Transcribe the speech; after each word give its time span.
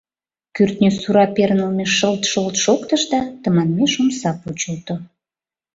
Кӱртньӧ 0.55 0.89
сура 0.99 1.25
пернылме 1.35 1.85
шылт-шолт 1.97 2.55
шоктыш 2.63 3.01
да 3.11 3.19
тыманмеш 3.41 3.93
омса 4.01 4.31
почылто. 4.41 4.95